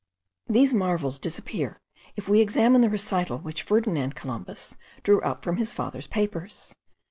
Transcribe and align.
These 0.47 0.73
marvels 0.73 1.19
disappear, 1.19 1.79
if 2.15 2.27
we 2.27 2.41
examine 2.41 2.81
the 2.81 2.89
recital 2.89 3.37
which 3.37 3.61
Ferdinand 3.61 4.15
Columbus 4.15 4.75
drew 5.03 5.21
up 5.21 5.43
from 5.43 5.57
his 5.57 5.73
father's 5.73 6.07
papers. 6.07 6.73